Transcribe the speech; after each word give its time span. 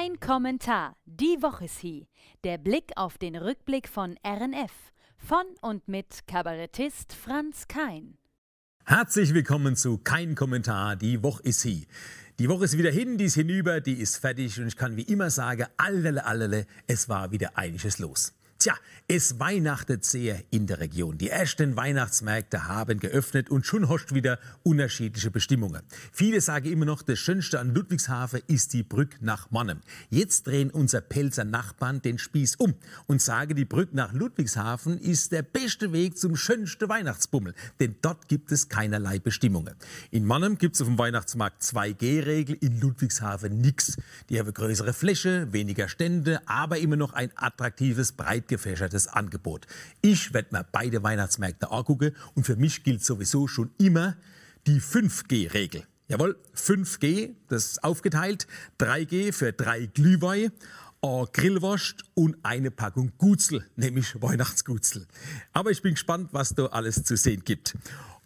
Kein 0.00 0.18
Kommentar. 0.18 0.96
Die 1.04 1.42
Woche 1.42 1.66
ist 1.66 1.78
hier. 1.78 2.06
Der 2.42 2.56
Blick 2.56 2.92
auf 2.96 3.18
den 3.18 3.36
Rückblick 3.36 3.86
von 3.86 4.16
RNF. 4.26 4.72
Von 5.18 5.44
und 5.60 5.88
mit 5.88 6.26
Kabarettist 6.26 7.12
Franz 7.12 7.68
Kein. 7.68 8.16
Herzlich 8.86 9.34
willkommen 9.34 9.76
zu 9.76 9.98
Kein 9.98 10.34
Kommentar. 10.34 10.96
Die 10.96 11.22
Woche 11.22 11.42
ist 11.42 11.60
hier. 11.60 11.84
Die 12.38 12.48
Woche 12.48 12.64
ist 12.64 12.78
wieder 12.78 12.90
hin, 12.90 13.18
die 13.18 13.24
ist 13.24 13.34
hinüber, 13.34 13.82
die 13.82 14.00
ist 14.00 14.16
fertig 14.16 14.58
und 14.58 14.68
ich 14.68 14.76
kann 14.76 14.96
wie 14.96 15.02
immer 15.02 15.28
sagen, 15.28 15.66
allele, 15.76 16.24
allele, 16.24 16.66
es 16.86 17.10
war 17.10 17.30
wieder 17.30 17.58
einiges 17.58 17.98
los. 17.98 18.32
Tja, 18.60 18.74
es 19.08 19.40
weihnachtet 19.40 20.04
sehr 20.04 20.44
in 20.50 20.66
der 20.66 20.80
Region. 20.80 21.16
Die 21.16 21.30
ersten 21.30 21.76
Weihnachtsmärkte 21.76 22.68
haben 22.68 23.00
geöffnet 23.00 23.50
und 23.50 23.64
schon 23.64 23.88
hast 23.88 24.14
wieder 24.14 24.38
unterschiedliche 24.62 25.30
Bestimmungen. 25.30 25.80
Viele 26.12 26.42
sagen 26.42 26.70
immer 26.70 26.84
noch, 26.84 27.00
das 27.00 27.18
Schönste 27.18 27.58
an 27.58 27.74
Ludwigshafen 27.74 28.42
ist 28.48 28.74
die 28.74 28.82
Brücke 28.82 29.16
nach 29.22 29.50
Monnem. 29.50 29.80
Jetzt 30.10 30.46
drehen 30.46 30.70
unser 30.70 31.00
Pelzer 31.00 31.44
Nachbarn 31.44 32.02
den 32.02 32.18
Spieß 32.18 32.56
um 32.56 32.74
und 33.06 33.22
sagen, 33.22 33.56
die 33.56 33.64
Brücke 33.64 33.96
nach 33.96 34.12
Ludwigshafen 34.12 34.98
ist 34.98 35.32
der 35.32 35.42
beste 35.42 35.94
Weg 35.94 36.18
zum 36.18 36.36
schönsten 36.36 36.86
Weihnachtsbummel, 36.86 37.54
denn 37.80 37.96
dort 38.02 38.28
gibt 38.28 38.52
es 38.52 38.68
keinerlei 38.68 39.20
Bestimmungen. 39.20 39.74
In 40.10 40.26
Monnem 40.26 40.58
gibt 40.58 40.74
es 40.74 40.82
auf 40.82 40.86
dem 40.86 40.98
Weihnachtsmarkt 40.98 41.62
2G-Regel, 41.62 42.58
in 42.60 42.78
Ludwigshafen 42.78 43.58
nix. 43.58 43.96
Die 44.28 44.38
haben 44.38 44.52
größere 44.52 44.92
Fläche, 44.92 45.50
weniger 45.50 45.88
Stände, 45.88 46.42
aber 46.46 46.76
immer 46.76 46.96
noch 46.96 47.14
ein 47.14 47.30
attraktives, 47.36 48.12
breit 48.12 48.49
gefächertes 48.50 49.08
Angebot. 49.08 49.66
Ich 50.02 50.34
werde 50.34 50.48
mir 50.52 50.66
beide 50.70 51.02
Weihnachtsmärkte 51.02 51.70
angucken 51.70 52.14
und 52.34 52.44
für 52.44 52.56
mich 52.56 52.84
gilt 52.84 53.02
sowieso 53.02 53.48
schon 53.48 53.70
immer 53.78 54.16
die 54.66 54.80
5G-Regel. 54.80 55.86
Jawohl, 56.08 56.36
5G, 56.54 57.34
das 57.48 57.66
ist 57.66 57.84
aufgeteilt. 57.84 58.46
3G 58.80 59.32
für 59.32 59.52
drei 59.52 59.86
Glühwein, 59.86 60.50
eine 61.00 61.28
Grillwurst 61.32 62.04
und 62.14 62.36
eine 62.42 62.70
Packung 62.70 63.12
Gutzel, 63.16 63.64
nämlich 63.76 64.20
Weihnachtsgutzel. 64.20 65.06
Aber 65.52 65.70
ich 65.70 65.82
bin 65.82 65.94
gespannt, 65.94 66.30
was 66.32 66.54
da 66.54 66.66
alles 66.66 67.04
zu 67.04 67.16
sehen 67.16 67.44
gibt. 67.44 67.76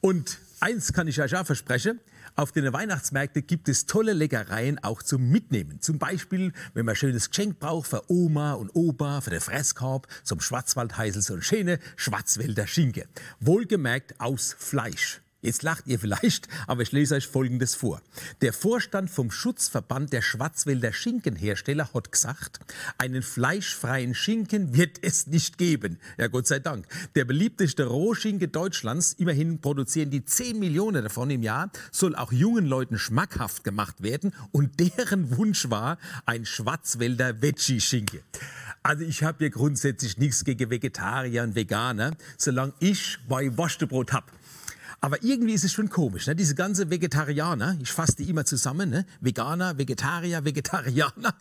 Und 0.01 0.39
eins 0.61 0.93
kann 0.93 1.09
ich 1.09 1.21
euch 1.21 1.37
auch 1.37 1.47
versprechen, 1.47 2.01
auf 2.37 2.53
den 2.53 2.73
Weihnachtsmärkten 2.73 3.47
gibt 3.47 3.69
es 3.69 3.87
tolle 3.87 4.13
Leckereien 4.13 4.83
auch 4.83 5.03
zum 5.03 5.29
Mitnehmen. 5.29 5.81
Zum 5.81 5.99
Beispiel, 5.99 6.53
wenn 6.75 6.85
man 6.85 6.95
ein 6.95 6.97
schönes 6.97 7.31
Geschenk 7.31 7.61
braucht 7.61 7.89
für 7.89 8.11
Oma 8.11 8.55
und 8.55 8.71
Opa, 8.75 9.21
für 9.21 9.31
den 9.31 9.41
Fresskorb, 9.41 10.09
zum 10.25 10.41
Schwarzwald 10.41 10.97
heißel 10.97 11.23
so 11.23 11.35
ein 11.35 11.43
schöne 11.43 11.79
Schwarzwälder 11.97 12.67
Schinke. 12.67 13.07
Wohlgemerkt 13.41 14.21
aus 14.21 14.55
Fleisch. 14.59 15.24
Jetzt 15.45 15.63
lacht 15.63 15.87
ihr 15.87 15.99
vielleicht, 15.99 16.49
aber 16.67 16.81
ich 16.81 16.93
lese 16.93 17.17
euch 17.17 17.29
Folgendes 17.29 17.75
vor. 17.75 18.01
Der 18.41 18.55
Vorstand 18.55 19.11
vom 19.11 19.31
Schutzverband 19.31 20.11
der 20.15 20.23
Schwarzwälder 20.23 20.91
Schinkenhersteller 20.95 21.93
hat 21.93 22.11
gesagt, 22.11 22.61
einen 22.97 23.23
fleischfreien 23.23 24.15
Schinken 24.15 24.75
wird 24.75 25.01
es 25.03 25.27
nicht 25.27 25.59
geben. 25.59 25.99
Ja, 26.17 26.29
Gott 26.29 26.47
sei 26.47 26.61
Dank. 26.61 26.87
Der 27.15 27.27
beliebteste 27.27 27.85
Rohschinken 27.85 28.53
Deutschlands, 28.53 29.13
immerhin 29.13 29.61
produzieren 29.61 30.09
die 30.09 30.25
10 30.25 30.59
Millionen 30.59 31.03
davon 31.03 31.29
im 31.29 31.43
Jahr, 31.43 31.71
soll 31.93 32.17
auch 32.17 32.33
jungen 32.33 32.65
Leuten 32.65 32.99
schmackhaft 32.99 33.65
gemacht 33.65 34.03
werden 34.03 34.33
und 34.51 34.81
deren 34.81 35.37
Wunsch 35.37 35.69
war 35.69 35.99
ein 36.25 36.47
Schwarzwälder 36.47 37.43
Veggie-Schinken. 37.43 38.21
Also 38.83 39.05
ich 39.05 39.23
habe 39.23 39.45
ja 39.45 39.51
grundsätzlich 39.51 40.17
nichts 40.17 40.45
gegen 40.45 40.71
Vegetarier 40.71 41.43
und 41.43 41.55
Veganer, 41.55 42.13
solange 42.39 42.73
ich 42.81 43.19
mein 43.29 43.59
Wurstebrot 43.59 44.13
hab. 44.15 44.31
Aber 45.05 45.23
irgendwie 45.23 45.53
ist 45.53 45.65
es 45.65 45.73
schon 45.75 45.91
komisch, 45.91 46.29
ne? 46.29 46.35
diese 46.35 46.55
ganze 46.55 46.89
Vegetarianer, 46.89 47.77
ich 47.79 47.93
fasse 47.93 48.17
die 48.17 48.31
immer 48.31 48.47
zusammen, 48.47 48.89
ne? 48.89 49.05
Veganer, 49.21 49.77
Vegetarier, 49.77 50.47
Vegetarianer, 50.47 51.35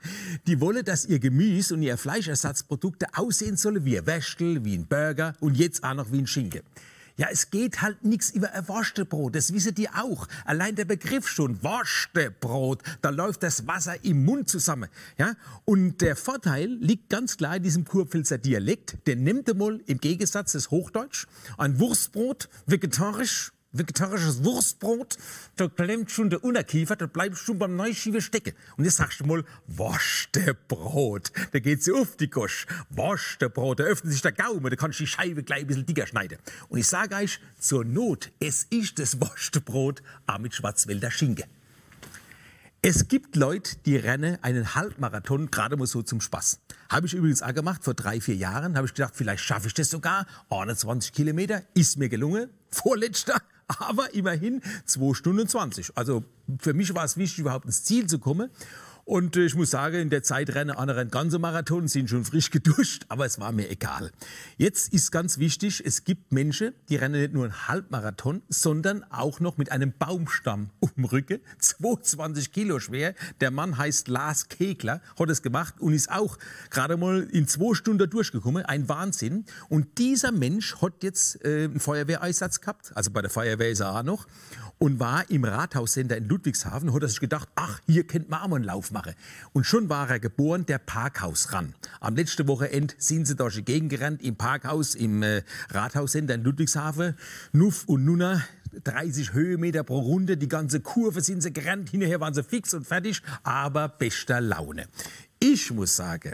die 0.46 0.60
wollen, 0.60 0.84
dass 0.84 1.06
ihr 1.06 1.20
Gemüse 1.20 1.76
und 1.76 1.82
ihr 1.82 1.98
Fleischersatzprodukte 1.98 3.06
aussehen 3.14 3.56
sollen 3.56 3.86
wie 3.86 3.98
ein 3.98 4.06
Wäschel, 4.06 4.66
wie 4.66 4.76
ein 4.76 4.86
Burger 4.86 5.34
und 5.40 5.56
jetzt 5.56 5.82
auch 5.86 5.94
noch 5.94 6.12
wie 6.12 6.18
ein 6.18 6.28
Schinken. 6.28 6.64
Ja, 7.16 7.28
es 7.32 7.52
geht 7.52 7.82
halt 7.82 8.04
nichts 8.04 8.32
über 8.32 8.52
ein 8.54 8.68
Wurstebrot, 8.68 9.36
das 9.36 9.54
wissen 9.54 9.76
die 9.76 9.88
auch. 9.88 10.28
Allein 10.44 10.76
der 10.76 10.84
Begriff 10.84 11.28
schon, 11.30 11.64
Wurstebrot, 11.64 12.82
da 13.02 13.12
läuft 13.12 13.44
das 13.44 13.66
Wasser 13.66 14.04
im 14.04 14.26
Mund 14.26 14.50
zusammen. 14.50 14.90
Ja? 15.18 15.36
Und 15.64 16.02
der 16.02 16.18
Vorteil 16.18 16.70
liegt 16.82 17.10
ganz 17.10 17.38
klar 17.38 17.56
in 17.56 17.64
diesem 17.64 17.86
Kurpfälzer 17.86 18.40
Dialekt. 18.40 18.98
Der 19.06 19.16
nimmt 19.16 19.56
mal 19.56 19.80
im 19.86 20.00
Gegensatz 20.00 20.52
des 20.52 20.72
Hochdeutsch 20.72 21.28
ein 21.58 21.80
Wurstbrot, 21.80 22.50
vegetarisch, 22.66 23.53
vegetarisches 23.74 24.44
Wurstbrot, 24.44 25.18
da 25.56 25.68
klemmt 25.68 26.12
schon 26.12 26.30
der 26.30 26.44
Unterkiefer, 26.44 26.96
da 26.96 27.08
bleibst 27.08 27.44
schon 27.44 27.60
beim 27.60 27.76
Neuschiebe 27.76 28.22
stecken. 28.22 28.54
Und 28.78 28.86
jetzt 28.86 28.98
sagst 28.98 29.20
du 29.20 29.26
mal, 29.26 29.44
Wurstebrot. 29.68 31.32
Da 31.52 31.60
geht 31.60 31.84
sie 31.84 31.92
auf 31.92 32.16
die 32.16 32.30
Gosch. 32.30 32.66
Wurstebrot, 32.90 33.80
da 33.80 33.84
öffnet 33.84 34.14
sich 34.14 34.22
der 34.22 34.32
Gaumen, 34.32 34.70
da 34.70 34.76
kannst 34.76 35.00
du 35.00 35.04
die 35.04 35.10
Scheibe 35.10 35.44
gleich 35.44 35.62
ein 35.62 35.68
bisschen 35.68 35.86
dicker 35.86 36.08
schneiden. 36.08 36.38
Und 36.70 36.78
ich 36.78 36.88
sage 36.88 37.16
euch, 37.16 37.40
zur 37.60 37.84
Not, 37.84 38.32
es 38.40 38.64
ist 38.70 39.00
das 39.00 39.20
Wurstebrot, 39.20 40.02
auch 40.28 40.40
mit 40.40 40.54
Schwarzwälder 40.54 41.12
Schinken. 41.12 41.46
Es 42.86 43.08
gibt 43.08 43.38
Leute, 43.38 43.78
die 43.86 43.96
rennen 43.96 44.38
einen 44.42 44.76
Halbmarathon 44.76 45.50
gerade 45.50 45.78
mal 45.78 45.88
so 45.88 46.02
zum 46.02 46.20
Spaß. 46.20 46.60
Habe 46.90 47.08
ich 47.08 47.14
übrigens 47.14 47.42
auch 47.42 47.54
gemacht 47.54 47.82
vor 47.82 47.94
drei, 47.94 48.20
vier 48.20 48.36
Jahren. 48.36 48.76
Habe 48.76 48.88
ich 48.88 48.94
gedacht, 48.94 49.14
vielleicht 49.16 49.42
schaffe 49.42 49.68
ich 49.68 49.74
das 49.74 49.90
sogar. 49.90 50.28
21 50.50 51.14
Kilometer 51.14 51.64
ist 51.76 51.98
mir 51.98 52.10
gelungen. 52.10 52.50
Vorletzter 52.70 53.42
aber 53.80 54.14
immerhin 54.14 54.62
2 54.86 55.14
Stunden 55.14 55.48
20. 55.48 55.98
Also 55.98 56.24
für 56.60 56.74
mich 56.74 56.94
war 56.94 57.06
es 57.06 57.18
wichtig, 57.18 57.40
überhaupt 57.40 57.66
ins 57.66 57.84
Ziel 57.84 58.08
zu 58.08 58.20
kommen. 58.20 58.50
Und 59.06 59.36
äh, 59.36 59.46
ich 59.46 59.56
muss 59.56 59.72
sagen, 59.72 59.98
in 59.98 60.10
der 60.10 60.24
Zeit 60.24 60.56
rennen 60.56 60.72
andere 60.72 61.06
ganze 61.06 61.38
Marathon, 61.38 61.88
sind 61.88 62.10
schon 62.10 62.24
frisch 62.24 62.50
geduscht, 62.52 63.06
aber 63.10 63.26
es 63.26 63.40
war 63.40 63.52
mir 63.52 63.70
egal. 63.70 64.12
Jetzt 64.58 64.94
ist 64.94 65.12
ganz 65.12 65.40
wichtig, 65.40 65.84
es 65.86 66.06
gibt 66.06 66.32
Menschen, 66.32 66.74
die 66.88 66.96
rennen 66.96 67.20
nicht 67.20 67.34
nur 67.34 67.44
einen 67.44 67.68
Halbmarathon, 67.68 68.44
sondern 68.48 69.04
auch 69.12 69.42
noch 69.42 69.58
mit 69.58 69.72
einem 69.72 69.94
Baumstamm 69.98 70.70
um 70.80 71.06
Rücken, 71.06 71.40
22 71.60 72.52
Kilo 72.54 72.80
schwer. 72.80 73.14
Der 73.42 73.52
Mann 73.52 73.78
heißt 73.78 74.08
Lars 74.08 74.48
Kegler, 74.48 75.02
hat 75.20 75.30
es 75.30 75.42
gemacht 75.42 75.76
und 75.80 75.94
ist 75.94 76.10
auch 76.10 76.38
gerade 76.70 76.96
mal 76.96 77.24
in 77.24 77.48
zwei 77.48 77.74
Stunden 77.74 78.10
durchgekommen. 78.10 78.66
Ein 78.66 78.88
Wahnsinn. 78.88 79.46
Und 79.68 79.98
dieser 79.98 80.32
Mensch 80.32 80.82
hat 80.82 81.04
jetzt 81.04 81.44
äh, 81.44 81.66
einen 81.66 81.80
Feuerwehreinsatz 81.80 82.62
gehabt, 82.62 82.92
also 82.96 83.12
bei 83.12 83.22
der 83.22 83.30
Feuerwehr 83.30 83.70
ist 83.70 83.82
er 83.82 83.96
auch 83.96 84.04
noch 84.04 84.28
und 84.84 85.00
war 85.00 85.30
im 85.30 85.46
Rathaussender 85.46 86.18
in 86.18 86.28
Ludwigshafen, 86.28 86.94
hat 86.94 87.02
er 87.02 87.08
sich 87.08 87.22
gedacht, 87.22 87.48
ach, 87.56 87.80
hier 87.86 88.06
kennt 88.06 88.30
man 88.30 88.42
auch 88.42 88.48
mal 88.50 88.58
einen 88.58 88.66
Lauf 88.94 89.06
machen. 89.06 89.14
Und 89.52 89.66
schon 89.66 89.90
war 89.90 90.10
er 90.10 90.20
geboren, 90.20 90.66
der 90.66 90.78
Parkhaus 90.78 91.52
ran. 91.52 91.74
Am 92.00 92.16
letzten 92.16 92.48
Wochenende 92.48 92.94
sind 92.98 93.26
sie 93.26 93.36
durch 93.36 93.56
die 93.56 93.66
Gegend 93.66 93.90
gerannt, 93.90 94.22
im 94.22 94.36
Parkhaus, 94.36 94.96
im 94.96 95.24
äh, 95.24 95.44
Rathaussender 95.70 96.36
in 96.36 96.44
Ludwigshafen. 96.44 97.16
Nuff 97.52 97.86
und 97.88 98.06
Nunna, 98.06 98.44
30 98.84 99.34
Höhenmeter 99.34 99.84
pro 99.84 100.00
Runde, 100.00 100.38
die 100.38 100.48
ganze 100.48 100.80
Kurve 100.80 101.22
sind 101.22 101.42
sie 101.42 101.54
gerannt, 101.54 101.90
hinterher 101.90 102.20
waren 102.20 102.34
sie 102.34 102.44
fix 102.44 102.74
und 102.74 102.88
fertig, 102.88 103.22
aber 103.44 103.90
bester 103.90 104.42
Laune. 104.42 104.88
Ich 105.40 105.72
muss 105.72 105.96
sagen, 105.96 106.34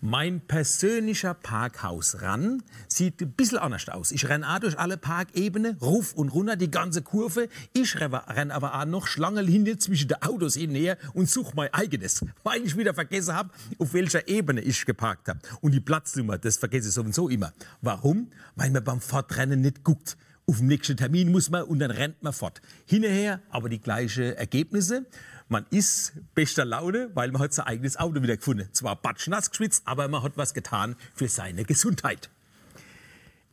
mein 0.00 0.40
persönlicher 0.40 1.34
Parkhaus 1.34 2.22
ran 2.22 2.62
sieht 2.88 3.20
ein 3.20 3.32
bisschen 3.32 3.58
anders 3.58 3.88
aus. 3.88 4.12
Ich 4.12 4.28
renne 4.28 4.48
auch 4.48 4.58
durch 4.58 4.78
alle 4.78 4.96
Parkebene, 4.96 5.76
ruf 5.80 6.14
und 6.14 6.30
runter 6.30 6.56
die 6.56 6.70
ganze 6.70 7.02
Kurve. 7.02 7.48
Ich 7.72 8.00
renne 8.00 8.54
aber 8.54 8.80
auch 8.80 8.86
noch 8.86 9.06
Schlangenlinie 9.06 9.78
zwischen 9.78 10.08
den 10.08 10.22
Autos 10.22 10.54
hin 10.54 10.70
her 10.70 10.96
und 11.12 11.28
suche 11.28 11.52
mein 11.54 11.72
eigenes, 11.74 12.24
weil 12.42 12.62
ich 12.64 12.76
wieder 12.76 12.94
vergessen 12.94 13.34
habe, 13.34 13.50
auf 13.78 13.92
welcher 13.92 14.26
Ebene 14.26 14.62
ich 14.62 14.86
geparkt 14.86 15.28
habe. 15.28 15.40
Und 15.60 15.72
die 15.72 15.80
Platznummer, 15.80 16.38
das 16.38 16.56
vergesse 16.56 16.88
ich 16.88 16.94
sowieso 16.94 17.28
immer. 17.28 17.52
Warum? 17.82 18.30
Weil 18.56 18.70
man 18.70 18.82
beim 18.82 19.00
Fortrennen 19.00 19.60
nicht 19.60 19.84
guckt 19.84 20.16
auf 20.50 20.58
den 20.58 20.66
nächsten 20.66 20.96
Termin 20.96 21.30
muss 21.30 21.48
man 21.48 21.62
und 21.62 21.78
dann 21.78 21.92
rennt 21.92 22.22
man 22.24 22.32
fort. 22.32 22.60
Hinterher 22.84 23.40
aber 23.50 23.68
die 23.68 23.80
gleichen 23.80 24.34
Ergebnisse. 24.34 25.06
Man 25.52 25.66
ist 25.70 26.12
bester 26.36 26.64
Laune, 26.64 27.10
weil 27.14 27.32
man 27.32 27.42
hat 27.42 27.52
sein 27.52 27.66
eigenes 27.66 27.96
Auto 27.96 28.22
wieder 28.22 28.36
gefunden. 28.36 28.68
Zwar 28.70 28.94
batschnass 28.94 29.50
geschwitzt, 29.50 29.82
aber 29.84 30.06
man 30.06 30.22
hat 30.22 30.36
was 30.36 30.54
getan 30.54 30.94
für 31.12 31.26
seine 31.26 31.64
Gesundheit. 31.64 32.30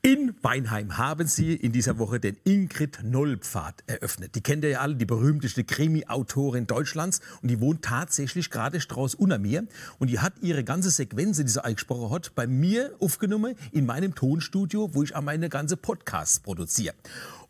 In 0.04 0.36
Weinheim 0.44 1.00
haben 1.00 1.26
sie 1.26 1.56
in 1.56 1.72
dieser 1.72 1.98
Woche 1.98 2.20
den 2.20 2.38
Ingrid 2.44 3.00
Noll-Pfad 3.04 3.84
eröffnet. 3.88 4.36
Die 4.36 4.42
kennt 4.42 4.64
ihr 4.64 4.70
ja 4.70 4.82
alle, 4.82 4.94
die 4.96 5.08
berühmteste 5.08 5.64
Krimi-Autorin 5.64 6.68
Deutschlands. 6.68 7.20
Und 7.42 7.50
die 7.50 7.60
wohnt 7.60 7.84
tatsächlich 7.84 8.52
gerade 8.52 8.80
Strauß 8.80 9.16
unter 9.16 9.40
mir. 9.40 9.66
Und 9.98 10.12
die 10.12 10.20
hat 10.20 10.34
ihre 10.42 10.64
ganze 10.64 10.92
Sequenz, 10.92 11.38
die 11.38 11.48
sie 11.48 11.66
eingesprochen 11.66 12.12
hat, 12.12 12.36
bei 12.36 12.46
mir 12.46 12.96
aufgenommen 13.00 13.56
in 13.72 13.88
meinem 13.88 14.14
Tonstudio, 14.14 14.92
wo 14.94 15.02
ich 15.02 15.16
auch 15.16 15.24
meine 15.24 15.50
ganze 15.50 15.78
Podcasts 15.78 16.40
produziere. 16.42 16.94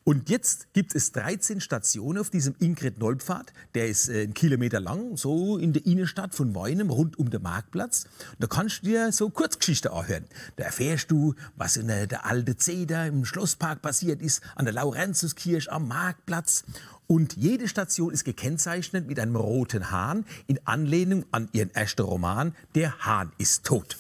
Und 0.07 0.30
jetzt 0.30 0.71
gibt 0.71 0.95
es 0.95 1.12
13 1.12 1.59
Stationen 1.59 2.19
auf 2.19 2.30
diesem 2.30 2.56
Ingrid-Noll-Pfad. 2.59 3.51
Der 3.75 3.89
ist 3.89 4.07
äh, 4.07 4.21
einen 4.21 4.33
Kilometer 4.33 4.80
lang, 4.80 5.18
so 5.18 5.57
in 5.57 5.74
der 5.74 5.86
Innenstadt 5.86 6.33
von 6.33 6.56
Weinem, 6.56 6.89
rund 6.89 7.19
um 7.19 7.30
den 7.30 7.42
Marktplatz. 7.42 8.06
Und 8.30 8.38
da 8.39 8.48
kannst 8.48 8.83
du 8.83 8.86
dir 8.86 9.12
so 9.12 9.30
Kurzgeschichten 9.30 9.92
anhören. 9.92 10.24
Da 10.56 10.63
erfährst 10.63 11.12
du, 11.12 11.36
was 11.57 11.75
in 11.75 11.88
der, 11.88 12.07
der 12.07 12.25
alte 12.25 12.56
Zeder 12.56 13.06
im 13.06 13.25
Schlosspark 13.25 13.81
passiert 13.81 14.21
ist, 14.21 14.42
an 14.56 14.63
der 14.63 14.75
Laurentiuskirche, 14.75 15.69
am 15.69 15.89
Marktplatz. 15.89 16.63
Und 17.07 17.36
jede 17.36 17.68
Station 17.68 18.13
ist 18.13 18.24
gekennzeichnet 18.24 19.07
mit 19.07 19.19
einem 19.19 19.36
roten 19.36 19.92
Hahn 19.92 20.24
in 20.48 20.57
Anlehnung 20.65 21.25
an 21.31 21.50
ihren 21.51 21.75
ersten 21.75 22.04
Roman 22.04 22.56
Der 22.75 22.98
Hahn 23.00 23.33
ist 23.39 23.65
tot. 23.65 23.98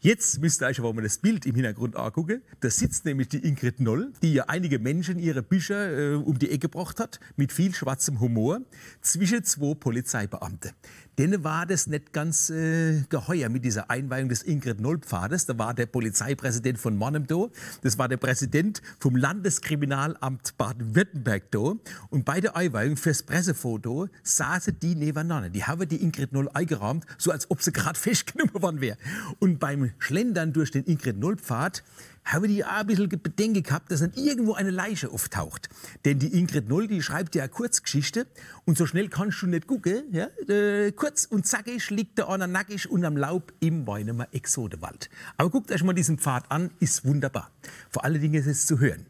Jetzt 0.00 0.40
müsst 0.40 0.62
ihr 0.62 0.66
euch 0.68 0.78
aber 0.78 0.92
mal 0.94 1.02
das 1.02 1.18
Bild 1.18 1.44
im 1.44 1.56
Hintergrund 1.56 1.96
angucken. 1.96 2.40
Da 2.60 2.70
sitzt 2.70 3.04
nämlich 3.04 3.30
die 3.30 3.44
Ingrid 3.44 3.80
Noll, 3.80 4.12
die 4.22 4.32
ja 4.32 4.44
einige 4.46 4.78
Menschen 4.78 5.18
ihre 5.18 5.42
Bücher 5.42 6.12
äh, 6.12 6.14
um 6.14 6.38
die 6.38 6.50
Ecke 6.50 6.68
gebracht 6.68 7.00
hat, 7.00 7.18
mit 7.34 7.52
viel 7.52 7.74
schwarzem 7.74 8.20
Humor, 8.20 8.60
zwischen 9.00 9.42
zwei 9.42 9.74
Polizeibeamte. 9.74 10.72
Denen 11.18 11.42
war 11.42 11.66
das 11.66 11.88
nicht 11.88 12.12
ganz 12.12 12.48
äh, 12.48 13.02
geheuer 13.08 13.48
mit 13.48 13.64
dieser 13.64 13.90
Einweihung 13.90 14.28
des 14.28 14.44
Ingrid 14.44 14.80
Noll-Pfades. 14.80 15.46
Da 15.46 15.58
war 15.58 15.74
der 15.74 15.86
Polizeipräsident 15.86 16.78
von 16.78 16.96
Monnem 16.96 17.26
da, 17.26 17.48
das 17.82 17.98
war 17.98 18.06
der 18.06 18.18
Präsident 18.18 18.82
vom 19.00 19.16
Landeskriminalamt 19.16 20.56
Baden-Württemberg 20.56 21.50
da. 21.50 21.74
Und 22.10 22.24
bei 22.24 22.40
der 22.40 22.54
Einweihung 22.54 22.96
fürs 22.96 23.24
Pressefoto 23.24 24.06
saßen 24.22 24.78
die 24.78 24.94
nebeneinander. 24.94 25.48
Die 25.48 25.64
haben 25.64 25.88
die 25.88 26.00
Ingrid 26.00 26.32
Noll 26.32 26.48
eingerahmt, 26.54 27.04
so 27.18 27.32
als 27.32 27.50
ob 27.50 27.62
sie 27.62 27.72
gerade 27.72 27.98
festgenommen 27.98 28.62
worden 28.62 28.80
wäre. 28.80 28.96
Und 29.40 29.58
beim 29.58 29.87
Schlendern 29.98 30.52
durch 30.52 30.70
den 30.70 30.84
Ingrid 30.84 31.18
Noll-Pfad 31.18 31.82
habe 32.24 32.46
ich 32.46 32.64
auch 32.64 32.70
ein 32.70 32.86
bisschen 32.86 33.08
Bedenken 33.08 33.62
gehabt, 33.62 33.90
dass 33.90 34.00
dann 34.00 34.12
irgendwo 34.14 34.54
eine 34.54 34.70
Leiche 34.70 35.10
auftaucht. 35.10 35.68
Denn 36.04 36.18
die 36.18 36.38
Ingrid 36.38 36.68
Noll, 36.68 36.86
die 36.86 37.02
schreibt 37.02 37.34
ja 37.34 37.44
eine 37.44 37.50
Kurzgeschichte 37.50 38.26
und 38.66 38.76
so 38.76 38.86
schnell 38.86 39.08
kannst 39.08 39.40
du 39.42 39.46
nicht 39.46 39.66
gucken. 39.66 40.04
Ja? 40.12 40.28
Äh, 40.48 40.92
kurz 40.92 41.24
und 41.24 41.46
zackig 41.46 41.90
liegt 41.90 42.18
der 42.18 42.28
einer 42.28 42.46
nackig 42.46 42.90
unterm 42.90 43.16
Laub 43.16 43.52
im 43.60 43.86
Weinemer 43.86 44.28
Exodewald. 44.32 45.08
Aber 45.36 45.50
guckt 45.50 45.72
euch 45.72 45.82
mal 45.82 45.94
diesen 45.94 46.18
Pfad 46.18 46.50
an, 46.50 46.70
ist 46.80 47.04
wunderbar. 47.04 47.50
Vor 47.90 48.04
allen 48.04 48.20
Dingen 48.20 48.34
ist 48.34 48.46
es 48.46 48.66
zu 48.66 48.78
hören. 48.78 49.06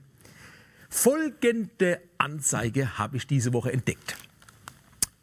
Folgende 0.88 2.00
Anzeige 2.18 2.98
habe 2.98 3.16
ich 3.16 3.26
diese 3.26 3.52
Woche 3.52 3.72
entdeckt. 3.72 4.16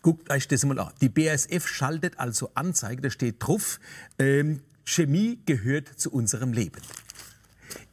Guckt 0.02 0.30
euch 0.30 0.48
das 0.48 0.64
mal 0.66 0.78
an. 0.78 0.92
Die 1.02 1.10
BASF 1.10 1.68
schaltet 1.68 2.20
also 2.20 2.52
Anzeige, 2.54 3.02
da 3.02 3.10
steht 3.10 3.38
drauf, 3.40 3.80
ähm, 4.20 4.62
Chemie 4.86 5.40
gehört 5.46 5.88
zu 5.88 6.12
unserem 6.12 6.54
Leben. 6.54 6.82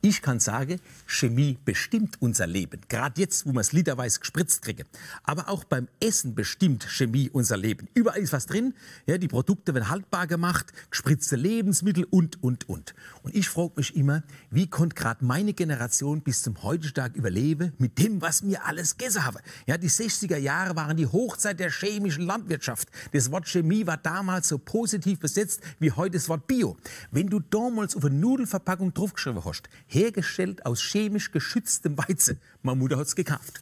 Ich 0.05 0.21
kann 0.21 0.41
sagen, 0.41 0.81
Chemie 1.07 1.59
bestimmt 1.65 2.21
unser 2.21 2.49
Leben. 2.49 2.81
Gerade 2.89 3.21
jetzt, 3.21 3.47
wo 3.47 3.53
wir 3.53 3.61
es 3.61 3.71
literweise 3.71 4.19
gespritzt 4.19 4.63
kriegen. 4.63 4.85
Aber 5.23 5.49
auch 5.49 5.63
beim 5.63 5.87
Essen 6.01 6.35
bestimmt 6.35 6.83
Chemie 6.83 7.31
unser 7.31 7.57
Leben. 7.57 7.87
Überall 7.95 8.19
ist 8.19 8.33
was 8.33 8.47
drin. 8.47 8.75
Ja, 9.07 9.17
die 9.17 9.29
Produkte 9.29 9.75
werden 9.75 9.91
haltbar 9.91 10.27
gemacht, 10.27 10.73
gespritzte 10.91 11.37
Lebensmittel 11.37 12.03
und, 12.11 12.43
und, 12.43 12.69
und. 12.69 12.97
Und 13.23 13.37
ich 13.37 13.49
frage 13.49 13.75
mich 13.77 13.95
immer, 13.95 14.25
wie 14.51 14.67
konnte 14.67 14.97
gerade 14.97 15.25
meine 15.25 15.53
Generation 15.53 16.21
bis 16.21 16.43
zum 16.43 16.61
heutigen 16.65 16.95
Tag 16.95 17.15
überleben 17.15 17.73
mit 17.79 18.01
dem, 18.01 18.21
was 18.21 18.43
mir 18.43 18.65
alles 18.65 18.97
gegessen 18.97 19.25
habe. 19.25 19.39
Ja, 19.69 19.79
die 19.79 19.89
60er 19.89 20.37
Jahre 20.37 20.75
waren 20.75 20.97
die 20.97 21.07
Hochzeit 21.07 21.61
der 21.61 21.71
chemischen 21.71 22.25
Landwirtschaft. 22.25 22.89
Das 23.13 23.31
Wort 23.31 23.47
Chemie 23.47 23.87
war 23.87 23.99
damals 23.99 24.49
so 24.49 24.59
positiv 24.59 25.21
besetzt 25.21 25.61
wie 25.79 25.93
heute 25.93 26.19
das 26.19 26.29
Wort 26.29 26.49
Bio. 26.49 26.77
Wenn 27.13 27.29
du 27.29 27.39
damals 27.39 27.95
auf 27.95 28.05
eine 28.05 28.17
Nudelverpackung 28.17 28.93
draufgeschrieben 28.93 29.45
hast, 29.45 29.69
hergestellt 29.93 30.67
aus 30.67 30.81
chemisch 30.83 31.31
geschütztem 31.31 31.97
Weizen. 31.99 32.41
Meine 32.63 32.79
Mutter 32.79 32.97
hat 32.97 33.07
es 33.07 33.17
gekauft. 33.17 33.61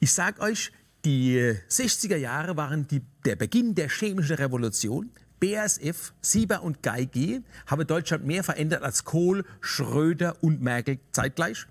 Ich 0.00 0.12
sage 0.12 0.40
euch, 0.40 0.72
die 1.04 1.54
60er 1.68 2.16
Jahre 2.16 2.56
waren 2.56 2.86
die, 2.88 3.02
der 3.24 3.36
Beginn 3.36 3.74
der 3.74 3.88
chemischen 3.88 4.36
Revolution. 4.36 5.10
BASF, 5.40 6.14
Sieber 6.22 6.62
und 6.62 6.82
GEIG 6.82 7.42
haben 7.66 7.86
Deutschland 7.86 8.24
mehr 8.24 8.44
verändert 8.44 8.82
als 8.82 9.04
Kohl, 9.04 9.44
Schröder 9.60 10.42
und 10.42 10.62
Merkel 10.62 10.98
zeitgleich. 11.12 11.66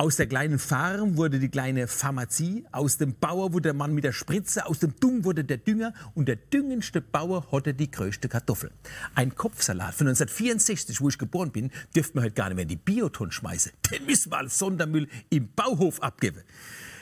Aus 0.00 0.16
der 0.16 0.26
kleinen 0.26 0.58
Farm 0.58 1.18
wurde 1.18 1.38
die 1.38 1.50
kleine 1.50 1.86
Pharmazie, 1.86 2.64
aus 2.72 2.96
dem 2.96 3.16
Bauer 3.16 3.52
wurde 3.52 3.64
der 3.64 3.74
Mann 3.74 3.92
mit 3.92 4.02
der 4.02 4.12
Spritze, 4.12 4.64
aus 4.64 4.78
dem 4.78 4.98
Dung 4.98 5.24
wurde 5.24 5.44
der 5.44 5.58
Dünger 5.58 5.92
und 6.14 6.26
der 6.26 6.36
düngendste 6.36 7.02
Bauer 7.02 7.52
hatte 7.52 7.74
die 7.74 7.90
größte 7.90 8.30
Kartoffel. 8.30 8.70
Ein 9.14 9.34
Kopfsalat 9.34 9.94
von 9.94 10.06
1964, 10.06 11.02
wo 11.02 11.10
ich 11.10 11.18
geboren 11.18 11.52
bin, 11.52 11.70
dürfte 11.94 12.14
man 12.14 12.24
heute 12.24 12.34
gar 12.34 12.48
nicht 12.48 12.54
mehr 12.54 12.62
in 12.62 12.68
die 12.68 12.76
Bioton 12.76 13.30
schmeißen. 13.30 13.72
Den 13.92 14.06
müssen 14.06 14.32
wir 14.32 14.38
als 14.38 14.58
Sondermüll 14.58 15.06
im 15.28 15.52
Bauhof 15.52 16.02
abgeben. 16.02 16.44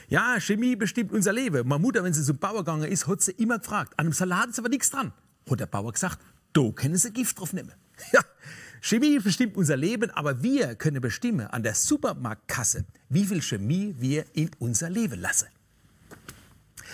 Ja, 0.09 0.37
Chemie 0.41 0.75
bestimmt 0.75 1.13
unser 1.13 1.31
Leben. 1.31 1.65
Meine 1.69 1.81
Mutter, 1.81 2.03
wenn 2.03 2.11
sie 2.11 2.25
zum 2.25 2.37
Bauer 2.37 2.65
gegangen 2.65 2.91
ist, 2.91 3.07
hat 3.07 3.21
sie 3.21 3.31
immer 3.31 3.59
gefragt, 3.59 3.93
an 3.95 4.07
einem 4.07 4.13
Salat 4.13 4.49
ist 4.49 4.59
aber 4.59 4.67
nichts 4.67 4.89
dran. 4.89 5.13
Hat 5.49 5.57
der 5.61 5.67
Bauer 5.67 5.93
gesagt, 5.93 6.19
da 6.51 6.69
können 6.75 6.97
sie 6.97 7.13
Gift 7.13 7.39
drauf 7.39 7.53
nehmen. 7.53 7.71
Ja, 8.11 8.21
Chemie 8.81 9.19
bestimmt 9.19 9.57
unser 9.57 9.77
Leben, 9.77 10.09
aber 10.11 10.41
wir 10.41 10.75
können 10.75 11.01
bestimmen 11.01 11.47
an 11.47 11.63
der 11.63 11.75
Supermarktkasse, 11.75 12.85
wie 13.09 13.25
viel 13.25 13.41
Chemie 13.41 13.95
wir 13.99 14.25
in 14.33 14.51
unser 14.59 14.89
Leben 14.89 15.19
lassen. 15.19 15.47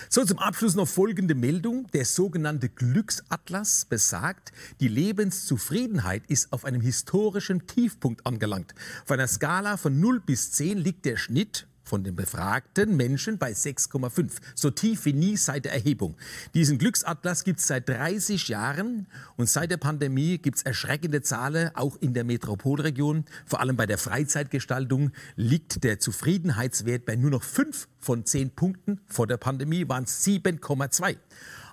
So, 0.10 0.24
zum 0.26 0.40
Abschluss 0.40 0.76
noch 0.76 0.88
folgende 0.88 1.36
Meldung. 1.36 1.88
Der 1.94 2.06
sogenannte 2.06 2.70
Glücksatlas 2.70 3.86
besagt, 3.86 4.52
die 4.80 4.88
Lebenszufriedenheit 4.88 6.24
ist 6.28 6.52
auf 6.52 6.66
einem 6.66 6.82
historischen 6.82 7.66
Tiefpunkt 7.66 8.26
angelangt. 8.26 8.76
Auf 9.04 9.12
einer 9.12 9.28
Skala 9.28 9.78
von 9.78 10.00
0 10.00 10.20
bis 10.20 10.52
10 10.52 10.78
liegt 10.78 11.06
der 11.06 11.18
Schnitt 11.18 11.68
von 11.86 12.04
den 12.04 12.16
befragten 12.16 12.98
Menschen 12.98 13.38
bei 13.38 13.52
6,5. 13.52 14.32
So 14.56 14.72
tief 14.72 15.06
wie 15.06 15.14
nie 15.14 15.38
seit 15.38 15.66
der 15.66 15.74
Erhebung. 15.74 16.18
Diesen 16.54 16.78
Glücksatlas 16.78 17.44
gibt 17.44 17.60
es 17.60 17.68
seit 17.68 17.88
30 17.88 18.48
Jahren 18.50 19.08
und 19.38 19.48
seit 19.48 19.72
der 19.72 19.78
Pandemie 19.78 20.38
gibt 20.40 20.58
es 20.58 20.64
erschreckende 20.64 21.22
Zahlen, 21.22 21.70
auch 21.76 21.96
in 21.98 22.14
der 22.14 22.24
Metropolregion. 22.24 23.26
Vor 23.46 23.62
allem 23.62 23.78
bei 23.78 23.86
der 23.86 23.98
Freizeitgestaltung 23.98 25.12
liegt 25.36 25.84
der 25.84 26.00
Zufriedenheitswert 26.00 27.06
bei 27.06 27.16
nur 27.16 27.32
noch 27.32 27.44
5 27.44 27.88
von 28.00 28.26
10 28.26 28.52
Punkten. 28.52 29.00
Vor 29.08 29.28
der 29.28 29.38
Pandemie 29.38 29.88
waren 29.88 30.04
es 30.04 30.26
7,2. 30.26 31.18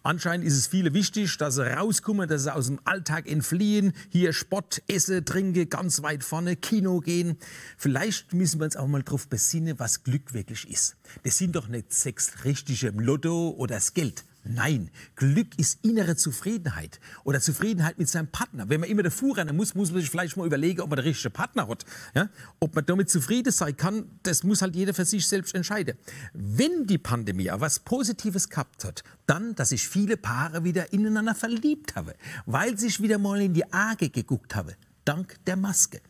Anscheinend 0.05 0.47
ist 0.47 0.57
es 0.57 0.67
viele 0.67 0.95
wichtig, 0.95 1.37
dass 1.39 1.55
sie 1.55 1.67
rauskommen, 1.67 2.29
dass 2.29 2.45
sie 2.45 2.55
aus 2.55 2.67
dem 2.67 2.81
Alltag 2.85 3.29
entfliehen, 3.29 3.93
hier 4.11 4.33
Sport, 4.33 4.83
Essen, 4.89 5.25
Trinken, 5.25 5.69
ganz 5.69 6.03
weit 6.03 6.25
vorne, 6.25 6.57
Kino 6.57 7.01
gehen. 7.01 7.39
Vielleicht 7.77 8.33
müssen 8.33 8.61
wir 8.61 8.65
uns 8.65 8.77
auch 8.77 8.89
mal 8.89 9.03
darauf 9.03 9.29
besinnen, 9.29 9.79
was 9.79 10.03
Glück 10.03 10.35
wirklich 10.35 10.69
ist. 10.69 10.97
Das 11.23 11.39
sind 11.39 11.55
doch 11.55 11.69
nicht 11.69 11.93
sechs 11.93 12.45
richtige 12.45 12.91
Lotto 12.91 13.51
oder 13.51 13.77
das 13.77 13.95
Geld. 13.95 14.25
Nein, 14.45 14.91
Glück 15.15 15.57
ist 15.57 15.85
innere 15.85 16.17
Zufriedenheit 16.17 16.99
oder 17.23 17.41
Zufriedenheit 17.41 17.99
mit 17.99 18.09
seinem 18.09 18.27
Partner. 18.27 18.69
Wenn 18.69 18.81
man 18.81 18.89
immer 18.89 19.05
davor 19.05 19.37
rennen 19.37 19.57
muss, 19.57 19.75
muss 19.77 19.93
man 19.93 20.01
sich 20.01 20.11
vielleicht 20.11 20.37
mal 20.37 20.47
überlegen, 20.47 20.81
ob 20.81 20.91
man 20.91 20.97
den 20.97 21.05
richtigen 21.05 21.33
Partner 21.33 21.69
hat. 21.69 21.85
Ja? 22.15 22.29
Ob 22.59 22.75
man 22.75 22.85
damit 22.85 23.09
zufrieden 23.09 23.53
sein 23.53 23.77
kann, 23.77 24.07
das 24.25 24.43
muss 24.43 24.61
halt 24.61 24.75
jeder 24.75 24.95
für 24.95 25.05
sich 25.05 25.27
selbst 25.29 25.55
entscheiden. 25.55 25.97
Wenn 26.33 26.87
die 26.89 26.99
Pandemie 26.99 27.53
auch 27.53 27.61
was 27.61 27.79
Positives 27.79 28.49
gehabt 28.49 28.85
hat, 28.85 29.05
dann, 29.27 29.55
dass 29.55 29.69
sich 29.69 29.87
viele 29.87 30.17
Paare 30.17 30.65
wieder 30.65 30.93
ineinander 30.93 31.37
verliebt 31.37 31.95
haben, 31.95 32.13
weil 32.45 32.77
sich 32.77 33.01
wieder 33.01 33.19
mal 33.19 33.41
in 33.41 33.55
die 33.55 33.73
Arge 33.73 34.11
geguckt 34.11 34.57
haben, 34.57 34.75
dank 35.05 35.37
der 35.47 35.57
Maske. 35.57 36.01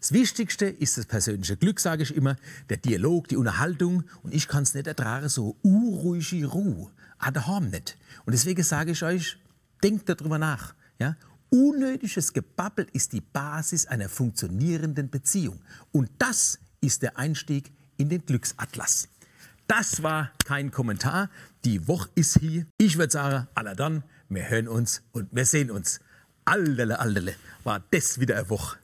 Das 0.00 0.12
Wichtigste 0.12 0.66
ist 0.66 0.96
das 0.96 1.06
persönliche 1.06 1.56
Glück, 1.56 1.80
sage 1.80 2.02
ich 2.02 2.14
immer, 2.14 2.36
der 2.68 2.76
Dialog, 2.76 3.28
die 3.28 3.36
Unterhaltung. 3.36 4.04
Und 4.22 4.32
ich 4.32 4.48
kann 4.48 4.62
es 4.62 4.74
nicht 4.74 4.86
ertragen, 4.86 5.28
so 5.28 5.56
unruhige 5.62 6.46
Ruhe 6.46 6.90
ah, 7.18 7.30
daheim 7.30 7.70
nicht. 7.70 7.96
Und 8.24 8.32
deswegen 8.32 8.62
sage 8.62 8.92
ich 8.92 9.02
euch, 9.02 9.38
denkt 9.82 10.08
darüber 10.08 10.38
nach. 10.38 10.74
Ja? 10.98 11.16
Unnötiges 11.50 12.32
Gebabbel 12.32 12.86
ist 12.92 13.12
die 13.12 13.20
Basis 13.20 13.86
einer 13.86 14.08
funktionierenden 14.08 15.10
Beziehung. 15.10 15.60
Und 15.92 16.10
das 16.18 16.58
ist 16.80 17.02
der 17.02 17.18
Einstieg 17.18 17.72
in 17.96 18.08
den 18.08 18.24
Glücksatlas. 18.24 19.08
Das 19.66 20.02
war 20.02 20.30
kein 20.44 20.70
Kommentar. 20.70 21.30
Die 21.64 21.88
Woche 21.88 22.08
ist 22.14 22.38
hier. 22.38 22.66
Ich 22.78 22.96
würde 22.96 23.12
sagen, 23.12 23.48
aller 23.54 23.74
dann, 23.74 24.02
wir 24.28 24.48
hören 24.48 24.68
uns 24.68 25.02
und 25.12 25.28
wir 25.32 25.44
sehen 25.44 25.70
uns. 25.70 26.00
Allele, 26.44 26.98
allele, 26.98 27.34
war 27.64 27.84
das 27.90 28.20
wieder 28.20 28.36
eine 28.36 28.48
Woche. 28.48 28.77